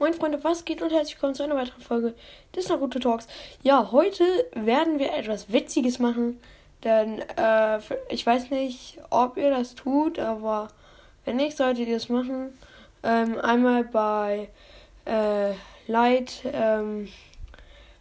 [0.00, 2.14] Moin Freunde, was geht und herzlich willkommen zu einer weiteren Folge
[2.56, 3.28] des Naruto Talks.
[3.62, 6.40] Ja, heute werden wir etwas Witziges machen,
[6.82, 7.78] denn äh,
[8.08, 10.66] ich weiß nicht, ob ihr das tut, aber
[11.24, 12.58] wenn nicht, solltet ihr das machen.
[13.04, 14.48] Ähm, einmal bei
[15.04, 15.52] äh,
[15.86, 17.08] Light, ähm,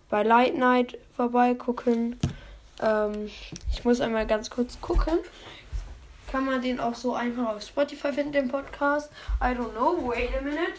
[0.09, 2.19] bei Light Night vorbeigucken.
[2.81, 3.29] Ähm,
[3.71, 5.19] ich muss einmal ganz kurz gucken.
[6.31, 9.11] Kann man den auch so einfach auf Spotify finden, den Podcast?
[9.39, 10.09] I don't know.
[10.09, 10.73] Wait a minute.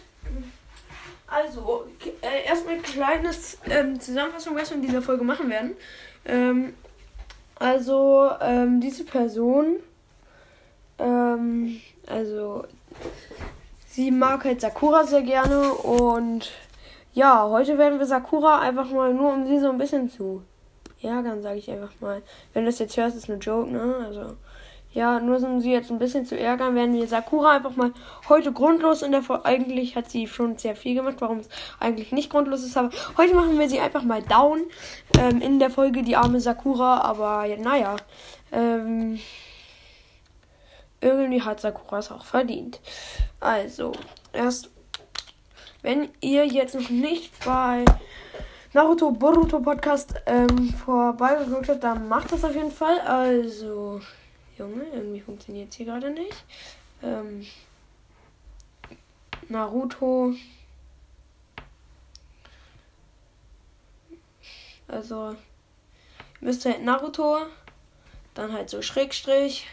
[1.35, 1.87] Also,
[2.23, 5.75] äh, erstmal ein kleines ähm, Zusammenfassung, was wir in dieser Folge machen werden.
[6.25, 6.75] Ähm,
[7.59, 9.81] also, ähm, diese Person,
[10.99, 12.65] ähm, also,
[13.89, 16.53] sie mag halt Sakura sehr gerne und
[17.15, 20.43] ja, heute werden wir Sakura einfach mal nur, um sie so ein bisschen zu
[21.03, 22.23] ärgern, sage ich einfach mal.
[22.53, 24.05] Wenn du das jetzt hörst, ist eine Joke, ne?
[24.07, 24.37] Also,
[24.95, 27.93] ja, nur um sie jetzt ein bisschen zu ärgern, werden wir Sakura einfach mal
[28.29, 29.45] heute grundlos in der Folge.
[29.45, 31.49] Eigentlich hat sie schon sehr viel gemacht, warum es
[31.81, 34.63] eigentlich nicht grundlos ist, aber heute machen wir sie einfach mal down
[35.19, 37.01] ähm, in der Folge, die arme Sakura.
[37.01, 37.97] Aber ja, naja,
[38.53, 39.19] ähm,
[41.01, 42.81] irgendwie hat Sakura es auch verdient.
[43.41, 43.91] Also,
[44.33, 44.71] erst,
[45.83, 47.85] wenn ihr jetzt noch nicht bei
[48.73, 53.01] Naruto Boruto Podcast ähm, vorbeigeguckt habt, dann macht das auf jeden Fall.
[53.01, 54.01] Also.
[54.59, 56.45] Junge, irgendwie funktioniert es hier gerade nicht.
[57.03, 57.47] Ähm,
[59.49, 60.35] Naruto.
[64.89, 65.37] Also,
[66.41, 67.47] müsste halt Naruto,
[68.35, 69.67] dann halt so Schrägstrich,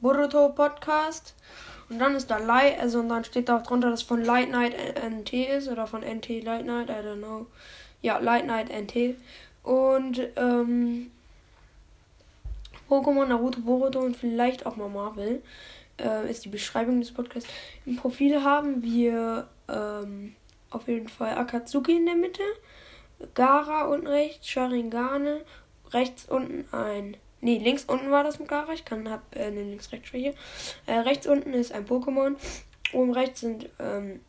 [0.00, 1.34] Boruto Podcast
[1.88, 4.50] und dann ist da Light, also und dann steht da auch drunter, dass von Light
[4.50, 7.46] Night NT ist oder von NT Light Night, I don't know.
[8.02, 9.16] Ja, Light Night NT.
[9.62, 11.10] Und ähm,
[12.88, 15.42] Pokémon, Naruto, Boruto und vielleicht auch mal Marvel
[16.00, 17.48] äh, ist die Beschreibung des Podcasts.
[17.86, 20.34] Im Profil haben wir ähm,
[20.70, 22.42] auf jeden Fall Akatsuki in der Mitte,
[23.34, 25.42] Gara unten rechts, Sharingane,
[25.90, 27.16] rechts unten ein.
[27.40, 30.34] Nee, links unten war das mit Gara, ich kann hab äh, eine links-rechts-Schwäche.
[30.86, 32.36] Äh, rechts unten ist ein Pokémon,
[32.92, 34.20] oben rechts sind ähm,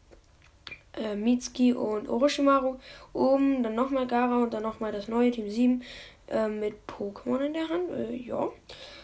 [0.94, 2.78] äh, Mitsuki und Orochimaru.
[3.14, 5.84] Oben dann nochmal Gara und dann nochmal das neue Team 7
[6.30, 7.90] äh, mit Pokémon in der Hand.
[7.92, 8.50] Äh, ja,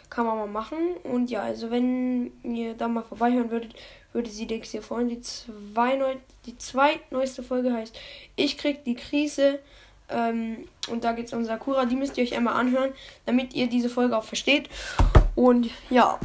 [0.10, 0.78] kann man mal machen.
[1.04, 3.76] Und ja, also wenn ihr da mal vorbeihören würdet,
[4.14, 5.10] würde sie dich sehr freuen.
[5.10, 6.16] Die, zwei neu
[6.46, 7.98] die zweitneueste Folge heißt
[8.36, 9.60] Ich krieg die Krise.
[10.08, 11.86] Ähm, und da geht es um Sakura.
[11.86, 12.94] Die müsst ihr euch einmal anhören,
[13.26, 14.70] damit ihr diese Folge auch versteht.
[15.36, 16.20] Und ja,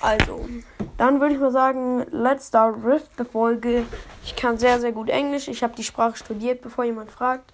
[0.00, 0.48] also,
[0.96, 3.84] dann würde ich mal sagen, let's start with the Folge.
[4.24, 5.48] Ich kann sehr, sehr gut Englisch.
[5.48, 7.52] Ich habe die Sprache studiert, bevor jemand fragt.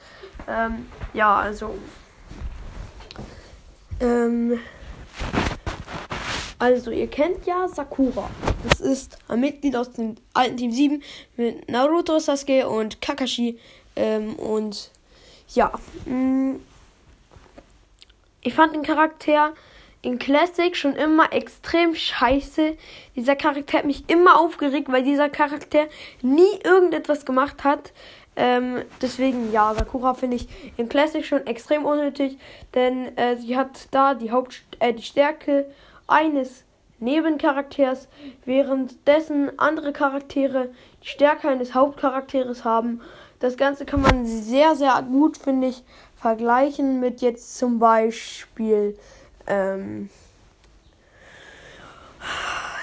[0.48, 1.74] Ähm, ja, also,
[4.00, 4.58] ähm,
[6.58, 8.30] also, ihr kennt ja Sakura.
[8.68, 11.02] Das ist ein Mitglied aus dem alten Team 7
[11.36, 13.58] mit Naruto, Sasuke und Kakashi.
[13.94, 14.90] Ähm, und
[15.54, 15.70] ja,
[16.06, 16.60] mh, mm,
[18.42, 19.52] ich fand den Charakter
[20.02, 22.76] in Classic schon immer extrem scheiße.
[23.16, 25.86] Dieser Charakter hat mich immer aufgeregt, weil dieser Charakter
[26.22, 27.92] nie irgendetwas gemacht hat.
[28.36, 32.38] Ähm, deswegen, ja, Sakura finde ich in Classic schon extrem unnötig,
[32.74, 35.66] denn äh, sie hat da die, Haupt äh, die Stärke
[36.06, 36.64] eines
[36.98, 38.08] Nebencharakters,
[38.44, 40.70] währenddessen andere Charaktere
[41.02, 43.00] die Stärke eines Hauptcharakters haben.
[43.40, 45.82] Das Ganze kann man sehr, sehr gut, finde ich,
[46.16, 48.98] vergleichen mit jetzt zum Beispiel
[49.46, 50.08] ähm,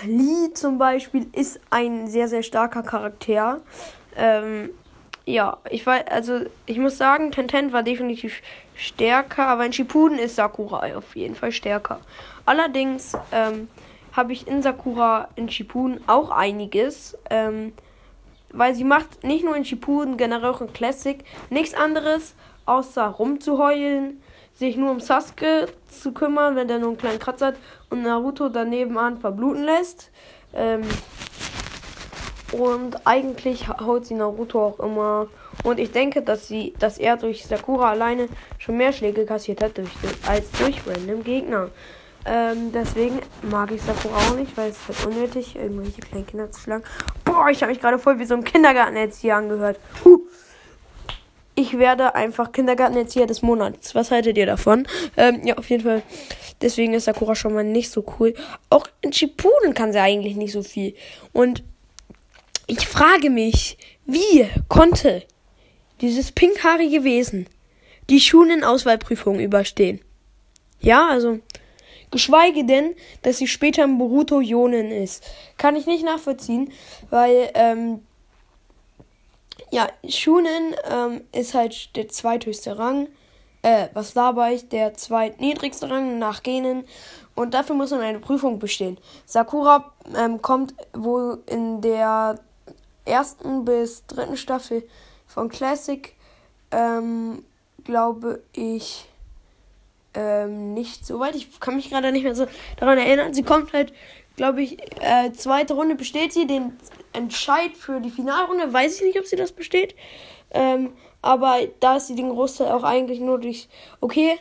[0.06, 3.62] Lee zum Beispiel ist ein sehr, sehr starker Charakter.
[4.16, 4.70] Ähm,
[5.26, 8.42] ja, ich weiß, also ich muss sagen, Tenten war definitiv
[8.76, 12.02] stärker, aber in Shippuden ist Sakura auf jeden Fall stärker.
[12.46, 13.70] Allerdings ähm,
[14.12, 17.74] habe ich in Sakura in Shippuden auch einiges, ähm,
[18.52, 22.36] weil sie macht nicht nur in Shippuden, generell auch in Classic nichts anderes,
[22.66, 24.22] außer rumzuheulen,
[24.54, 27.56] sich nur um Sasuke zu kümmern, wenn der nur einen kleinen Kratzer hat
[27.90, 30.12] und Naruto daneben an verbluten lässt.
[30.54, 30.84] Ähm,
[32.54, 35.28] und eigentlich haut sie Naruto auch immer.
[35.64, 38.28] Und ich denke, dass sie, dass er durch Sakura alleine
[38.60, 39.90] schon mehr Schläge kassiert hat durch,
[40.28, 41.70] als durch random Gegner.
[42.26, 46.62] Ähm, deswegen mag ich Sakura auch nicht, weil es halt unnötig, irgendwelche kleinen Kinder zu
[46.62, 46.84] schlagen.
[47.26, 49.80] Boah, ich habe mich gerade voll wie so ein Kindergartenerzieher angehört.
[50.06, 50.22] Huh.
[51.56, 53.94] Ich werde einfach Kindergartenerzieher des Monats.
[53.94, 54.88] Was haltet ihr davon?
[55.18, 56.02] Ähm, ja, auf jeden Fall.
[56.62, 58.34] Deswegen ist Sakura schon mal nicht so cool.
[58.70, 60.96] Auch in Shippuden kann sie eigentlich nicht so viel.
[61.32, 61.64] Und
[62.68, 65.24] ich frage mich, wie konnte
[66.02, 67.48] dieses pinkhaarige Wesen
[68.10, 70.02] die Schulen-Auswahlprüfung überstehen?
[70.80, 71.40] Ja, also,
[72.12, 75.24] geschweige denn, dass sie später im Boruto Jonen ist.
[75.58, 76.72] Kann ich nicht nachvollziehen,
[77.10, 78.06] weil, ähm,
[79.72, 83.08] ja, Shunen ähm, ist halt der zweithöchste Rang.
[83.62, 84.70] Äh, was laber ich?
[84.70, 86.84] Der zweitniedrigste Rang nach Genen.
[87.36, 88.98] Und dafür muss man eine Prüfung bestehen.
[89.26, 92.40] Sakura ähm, kommt wohl in der
[93.06, 94.88] ersten bis dritten Staffel
[95.28, 96.14] von Classic,
[96.72, 97.44] ähm,
[97.84, 99.06] glaube ich,
[100.14, 101.36] ähm, nicht so weit.
[101.36, 102.48] Ich kann mich gerade nicht mehr so
[102.78, 103.34] daran erinnern.
[103.34, 103.94] Sie kommt halt,
[104.36, 106.48] glaube ich, äh, zweite Runde besteht sie.
[106.48, 106.78] Den
[107.14, 109.96] Entscheid für die Finalrunde weiß ich nicht, ob sie das besteht.
[110.52, 113.70] Ähm, aber da ist sie den Großteil auch eigentlich nur durch.
[114.02, 114.38] Okay,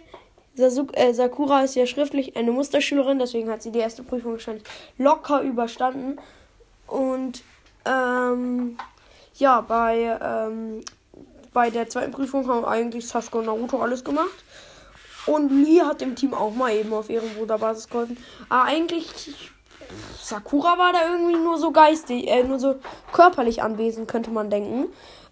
[0.59, 4.65] äh, Sakura ist ja schriftlich eine Musterschülerin, deswegen hat sie die erste Prüfung wahrscheinlich
[4.99, 6.19] locker überstanden.
[6.87, 7.43] Und
[7.85, 8.77] ähm,
[9.35, 10.85] ja, bei, ähm,
[11.53, 14.45] bei der zweiten Prüfung haben eigentlich Sasuke und Naruto alles gemacht.
[15.27, 18.17] Und Lee hat dem Team auch mal eben auf ihrem Bruderbasis geholfen.
[18.49, 19.53] Aber eigentlich,
[20.21, 22.77] Sakura war da irgendwie nur so geistig, äh, nur so
[23.13, 24.87] körperlich anwesend, könnte man denken.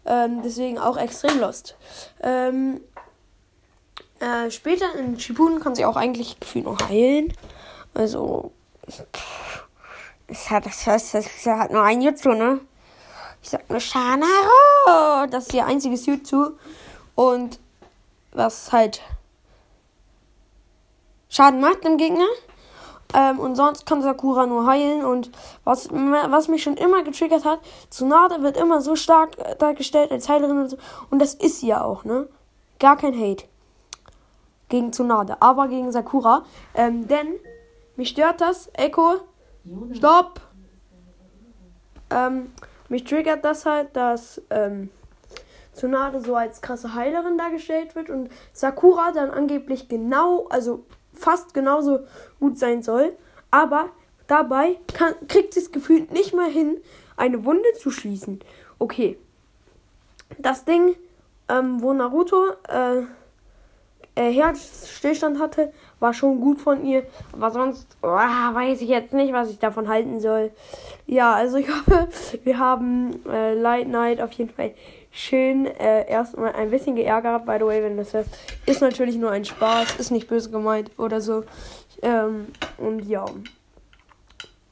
[0.06, 1.76] Ähm, deswegen auch extrem lost.
[2.22, 2.80] Ähm,
[4.20, 7.32] äh, später in Shippuden kann sie auch eigentlich gefühlt noch heilen.
[7.94, 8.52] Also,
[10.30, 12.60] es hat, das heißt, es hat nur ein Jutsu, ne?
[13.42, 15.26] Ich sag nur Shanaro.
[15.30, 16.52] Das ist ihr einziges Jutsu.
[17.14, 17.58] Und
[18.32, 19.02] was halt
[21.28, 22.26] Schaden macht dem Gegner.
[23.12, 25.04] Ähm, und sonst kann Sakura nur heilen.
[25.04, 25.30] Und
[25.64, 27.60] was, was mich schon immer getriggert hat,
[27.90, 30.76] Tsunade wird immer so stark dargestellt als Heilerin und so.
[31.10, 32.28] Und das ist sie ja auch, ne?
[32.78, 33.44] Gar kein Hate.
[34.68, 35.40] Gegen Tsunade.
[35.40, 36.44] Aber gegen Sakura.
[36.74, 37.34] Ähm, denn
[37.96, 38.70] mich stört das.
[38.74, 39.20] Echo.
[39.92, 40.40] Stopp!
[42.10, 42.52] Ähm,
[42.88, 44.90] mich triggert das halt, dass ähm,
[45.72, 52.00] Tsunade so als krasse Heilerin dargestellt wird und Sakura dann angeblich genau, also fast genauso
[52.40, 53.14] gut sein soll.
[53.50, 53.90] Aber
[54.26, 56.78] dabei kann, kriegt sie es gefühlt nicht mal hin,
[57.16, 58.40] eine Wunde zu schließen.
[58.78, 59.18] Okay.
[60.38, 60.96] Das Ding,
[61.48, 63.02] ähm, wo Naruto äh,
[64.14, 67.04] äh, Herzstillstand hatte, war schon gut von ihr.
[67.32, 70.50] Aber sonst oh, weiß ich jetzt nicht, was ich davon halten soll.
[71.06, 72.08] Ja, also ich hoffe,
[72.44, 74.72] wir haben äh, Light Night auf jeden Fall
[75.10, 78.30] schön äh, erstmal ein bisschen geärgert, by the way, wenn das hörst.
[78.66, 81.44] Ist natürlich nur ein Spaß, ist nicht böse gemeint oder so.
[82.02, 82.48] Ähm,
[82.78, 83.24] und ja.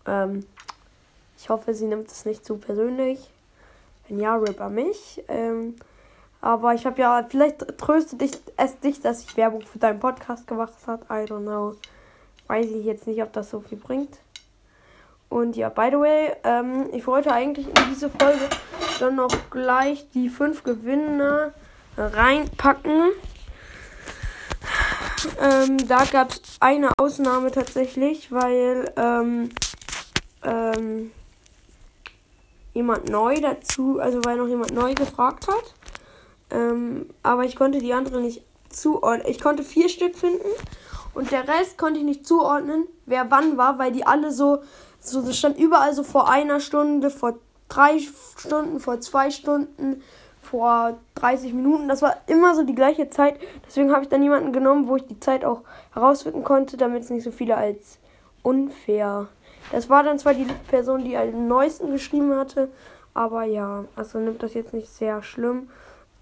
[0.07, 0.45] Ähm,
[1.37, 3.31] ich hoffe, sie nimmt es nicht zu persönlich.
[4.09, 5.23] Wenn ja, ripper mich.
[5.29, 5.77] Ähm,
[6.41, 10.47] aber ich habe ja, vielleicht tröstet dich, es dich, dass ich Werbung für deinen Podcast
[10.47, 11.05] gemacht habe.
[11.07, 11.75] I don't know.
[12.47, 14.19] Weiß ich jetzt nicht, ob das so viel bringt.
[15.29, 18.49] Und ja, by the way, ähm, ich wollte eigentlich in diese Folge
[18.99, 21.53] dann noch gleich die fünf Gewinner
[21.97, 23.11] reinpacken.
[25.41, 29.51] Ähm, da gab es eine Ausnahme tatsächlich, weil ähm,
[30.45, 31.11] ähm,
[32.73, 35.75] jemand neu dazu, also weil noch jemand neu gefragt hat.
[36.51, 39.27] Ähm, aber ich konnte die anderen nicht zuordnen.
[39.29, 40.49] Ich konnte vier Stück finden
[41.15, 44.59] und der Rest konnte ich nicht zuordnen, wer wann war, weil die alle so,
[45.01, 47.99] so das stand überall so vor einer Stunde, vor drei
[48.37, 50.03] Stunden, vor zwei Stunden,
[50.41, 51.89] vor 30 Minuten.
[51.89, 53.39] Das war immer so die gleiche Zeit.
[53.67, 55.63] Deswegen habe ich dann jemanden genommen, wo ich die Zeit auch
[55.93, 57.99] herausfinden konnte, damit es nicht so viele als
[58.43, 59.29] unfair.
[59.73, 62.71] Das war dann zwar die Person, die am neuesten geschrieben hatte,
[63.13, 65.69] aber ja, also nimmt das jetzt nicht sehr schlimm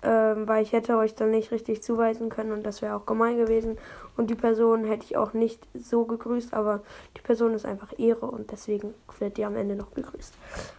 [0.07, 3.37] ähm, weil ich hätte euch dann nicht richtig zuweisen können und das wäre auch gemein
[3.37, 3.77] gewesen.
[4.17, 6.83] Und die Person hätte ich auch nicht so gegrüßt, aber
[7.17, 10.33] die Person ist einfach Ehre und deswegen wird die am Ende noch gegrüßt.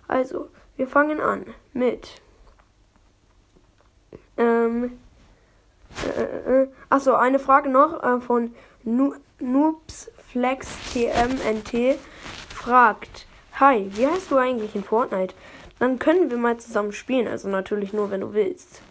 [0.07, 2.22] Also, wir fangen an mit.
[4.38, 4.98] Ähm,
[6.17, 12.00] äh, äh, achso, eine Frage noch äh, von nu Noobs Flex TMNT
[12.50, 13.27] fragt:
[13.60, 15.36] Hi, wie heißt du eigentlich in Fortnite?
[15.79, 18.81] Dann können wir mal zusammen spielen, also natürlich nur, wenn du willst.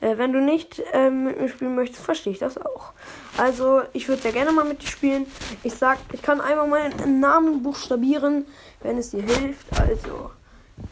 [0.00, 2.92] Äh, wenn du nicht ähm, mit mir spielen möchtest, verstehe ich das auch.
[3.36, 5.26] Also, ich würde sehr gerne mal mit dir spielen.
[5.64, 8.46] Ich sag, ich kann einmal meinen Namen buchstabieren,
[8.80, 9.66] wenn es dir hilft.
[9.80, 10.30] Also,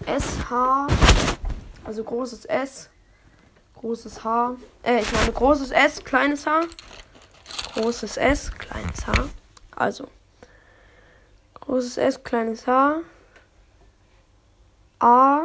[0.07, 0.89] SH,
[1.85, 2.91] also großes S,
[3.77, 6.63] großes H, äh, ich meine großes S, kleines H,
[7.75, 9.13] großes S, kleines H.
[9.77, 10.09] Also,
[11.61, 13.03] großes S, kleines H,
[14.99, 15.43] A,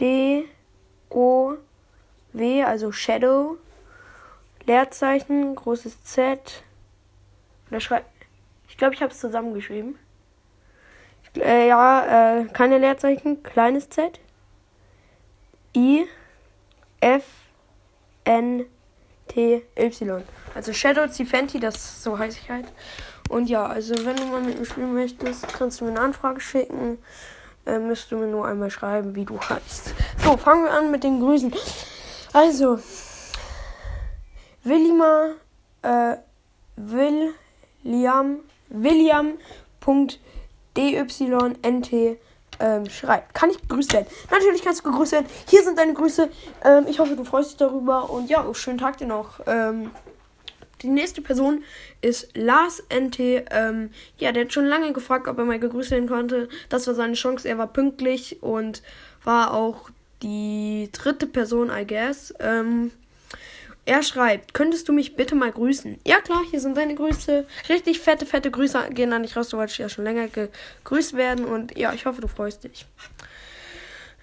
[0.00, 0.48] D,
[1.10, 1.54] O,
[2.38, 3.56] W, also Shadow,
[4.64, 6.62] Leerzeichen, großes Z.
[7.70, 8.04] Oder schreib.
[8.68, 9.98] Ich glaube, ich habe es zusammengeschrieben.
[11.36, 14.18] Äh, ja, äh, keine Leerzeichen, kleines Z.
[15.76, 16.06] I,
[17.00, 17.24] F,
[18.24, 18.66] N,
[19.28, 20.22] T, Y.
[20.54, 22.66] Also Shadow Cifenti, das so heiße ich halt.
[23.28, 26.40] Und ja, also wenn du mal mit mir spielen möchtest, kannst du mir eine Anfrage
[26.40, 26.98] schicken.
[27.66, 29.94] äh, müsst du mir nur einmal schreiben, wie du heißt.
[30.24, 31.52] So, fangen wir an mit den Grüßen.
[32.32, 32.78] Also,
[34.64, 35.34] Willima,
[35.82, 36.16] äh,
[36.76, 40.28] William, William.dynt
[42.60, 43.34] ähm, schreibt.
[43.34, 44.06] Kann ich gegrüßt werden?
[44.30, 45.26] Natürlich kannst du gegrüßt werden.
[45.48, 46.28] Hier sind deine Grüße.
[46.64, 48.10] Ähm, ich hoffe, du freust dich darüber.
[48.10, 49.40] Und ja, schönen Tag dir noch.
[49.46, 49.90] Ähm,
[50.82, 51.64] die nächste Person
[52.00, 53.18] ist Lars NT.
[53.20, 56.48] Ähm, ja, der hat schon lange gefragt, ob er mal gegrüßt werden konnte.
[56.68, 57.48] Das war seine Chance.
[57.48, 58.82] Er war pünktlich und
[59.24, 59.90] war auch
[60.22, 62.34] die dritte Person, I guess.
[62.40, 62.90] Ähm,
[63.84, 65.98] er schreibt, könntest du mich bitte mal grüßen?
[66.06, 67.46] Ja klar, hier sind deine Grüße.
[67.70, 69.48] Richtig fette, fette Grüße gehen an dich raus.
[69.48, 72.84] Du wolltest ja schon länger gegrüßt werden und ja, ich hoffe, du freust dich.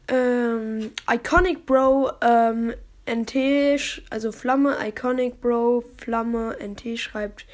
[0.07, 2.75] Ähm, Iconic Bro ähm,
[3.07, 7.45] NT, also Flamme, Iconic Bro, Flamme, NT schreibt,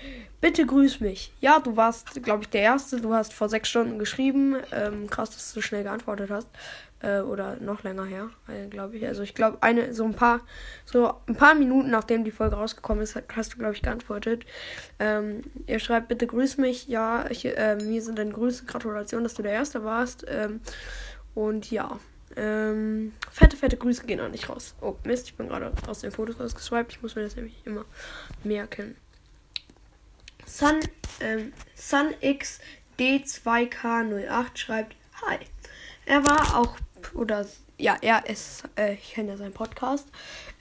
[0.42, 1.32] bitte grüß mich.
[1.40, 3.00] Ja, du warst, glaube ich, der Erste.
[3.00, 4.58] Du hast vor sechs Stunden geschrieben.
[4.72, 6.48] Ähm, krass, dass du so schnell geantwortet hast.
[7.04, 9.08] Äh, oder noch länger her, äh, glaube ich.
[9.08, 10.42] Also ich glaube, eine, so ein paar,
[10.86, 14.46] so ein paar Minuten nachdem die Folge rausgekommen ist, hast du, glaube ich, geantwortet.
[15.00, 16.88] Ähm, ihr schreibt, bitte grüß mich.
[16.88, 20.26] Ja, ich, äh, mir sind dann Grüße, Gratulation, dass du der Erste warst.
[20.28, 20.62] Ähm,
[21.34, 22.00] und ja.
[22.38, 24.74] Ähm, fette, fette Grüße gehen auch nicht raus.
[24.80, 26.94] Oh, Mist, ich bin gerade aus den Fotos rausgeswiped.
[26.94, 27.84] Ich muss mir das nämlich immer
[28.44, 28.96] merken.
[30.52, 30.80] Sun,
[31.22, 35.38] ähm, SunXD2K08 schreibt Hi.
[36.06, 36.76] Er war auch,
[37.14, 40.10] oder ja, er ist, äh, ich kenne ja seinen Podcast.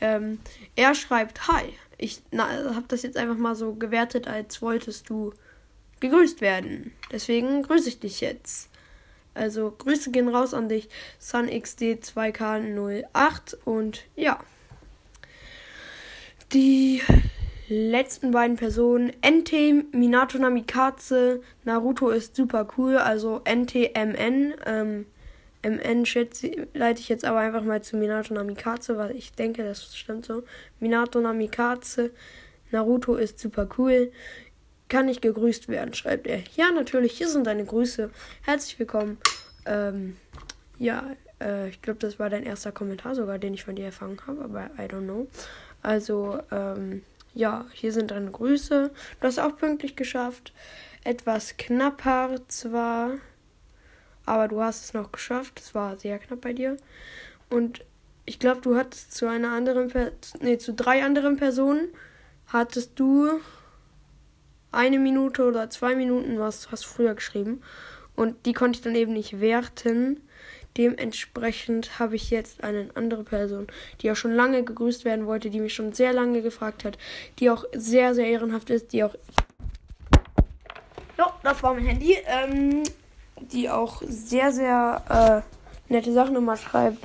[0.01, 0.39] Ähm,
[0.77, 1.75] er schreibt Hi.
[1.99, 5.35] Ich habe das jetzt einfach mal so gewertet, als wolltest du
[5.99, 6.93] gegrüßt werden.
[7.11, 8.71] Deswegen grüße ich dich jetzt.
[9.35, 10.89] Also Grüße gehen raus an dich,
[11.21, 14.39] SunXD2K08 und ja.
[16.53, 17.03] Die
[17.71, 25.07] letzten beiden Personen, NT Minato Namikaze, Naruto ist super cool, also NTMN, ähm,
[25.63, 29.97] MN schätze, leite ich jetzt aber einfach mal zu Minato Namikaze, weil ich denke, das
[29.97, 30.43] stimmt so.
[30.81, 32.11] Minato Namikaze,
[32.73, 34.11] Naruto ist super cool.
[34.89, 36.41] Kann ich gegrüßt werden, schreibt er.
[36.57, 38.11] Ja, natürlich, hier sind deine Grüße.
[38.43, 39.19] Herzlich willkommen.
[39.65, 40.17] Ähm,
[40.79, 41.05] ja,
[41.41, 44.43] äh, ich glaube, das war dein erster Kommentar sogar, den ich von dir erfangen habe,
[44.43, 45.29] aber I don't know.
[45.83, 47.03] Also, ähm,
[47.35, 48.91] ja, hier sind deine Grüße.
[49.21, 50.53] Du hast auch pünktlich geschafft.
[51.05, 53.13] Etwas knapper zwar,
[54.27, 55.61] aber du hast es noch geschafft.
[55.61, 56.77] Es war sehr knapp bei dir.
[57.49, 57.85] Und
[58.27, 61.89] ich glaube, du hattest zu einer anderen, per nee, zu drei anderen Personen
[62.47, 63.41] hattest du
[64.73, 67.63] eine Minute oder zwei Minuten was hast früher geschrieben.
[68.15, 70.21] Und die konnte ich dann eben nicht werten.
[70.77, 73.67] Dementsprechend habe ich jetzt eine andere Person,
[74.01, 76.97] die auch schon lange gegrüßt werden wollte, die mich schon sehr lange gefragt hat,
[77.39, 79.15] die auch sehr, sehr ehrenhaft ist, die auch.
[81.19, 82.17] Ja, das war mein Handy.
[82.27, 82.83] Ähm,
[83.41, 85.43] die auch sehr, sehr
[85.89, 86.99] äh, nette Sachen immer schreibt.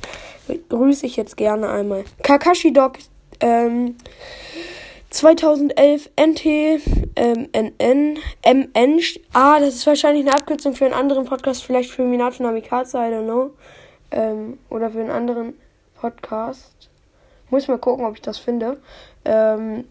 [0.70, 2.04] Grüße ich jetzt gerne einmal.
[2.24, 2.98] Kakashi Dog
[3.40, 3.96] ähm,
[5.16, 6.46] 2011 NT
[7.16, 9.00] ähm, NN MN.
[9.32, 13.14] Ah, das ist wahrscheinlich eine Abkürzung für einen anderen Podcast, vielleicht für Minato Namikaze, I
[13.14, 13.52] don't know.
[14.12, 15.54] Ähm, oder für einen anderen
[15.98, 16.90] Podcast.
[17.50, 18.82] Muss mal gucken, ob ich das finde.
[19.24, 19.86] Ähm,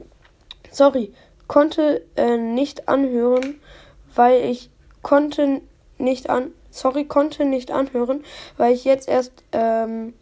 [0.71, 1.11] sorry,
[1.49, 3.59] konnte äh, nicht anhören,
[4.15, 4.69] weil ich
[5.01, 5.63] konnte
[5.97, 6.53] nicht an.
[6.71, 8.23] Sorry, konnte nicht anhören,
[8.59, 10.13] weil ich jetzt erst ähm,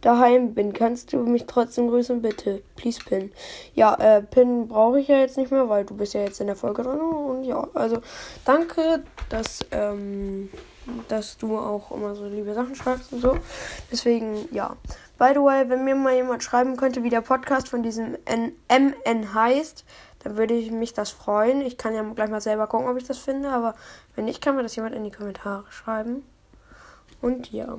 [0.00, 2.62] daheim bin, kannst du mich trotzdem grüßen, bitte.
[2.76, 3.32] Please Pin.
[3.74, 6.46] Ja, äh, Pin brauche ich ja jetzt nicht mehr, weil du bist ja jetzt in
[6.46, 7.00] der Folge drin.
[7.00, 7.98] Und ja, also
[8.44, 10.50] danke, dass, ähm,
[11.08, 13.36] dass du auch immer so liebe Sachen schreibst und so.
[13.90, 14.76] Deswegen, ja.
[15.18, 18.52] By the way, wenn mir mal jemand schreiben könnte, wie der Podcast von diesem N
[18.68, 19.84] MN heißt,
[20.20, 21.60] dann würde ich mich das freuen.
[21.60, 23.74] Ich kann ja gleich mal selber gucken, ob ich das finde, aber
[24.14, 26.24] wenn nicht, kann mir das jemand in die Kommentare schreiben.
[27.20, 27.78] Und ja.